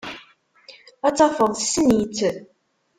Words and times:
Ad 1.07 1.15
tafeḍ 1.17 1.49
tessen-itt. 1.53 2.19